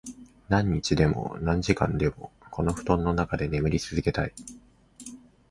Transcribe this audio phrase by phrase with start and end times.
[0.49, 4.33] 何日でも、何時間でも、この布団の中で眠り続けたい。